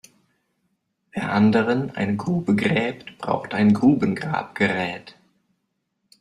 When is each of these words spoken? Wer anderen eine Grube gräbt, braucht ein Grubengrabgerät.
Wer 1.11 1.31
anderen 1.31 1.91
eine 1.95 2.17
Grube 2.17 2.55
gräbt, 2.55 3.19
braucht 3.19 3.53
ein 3.53 3.71
Grubengrabgerät. 3.71 5.15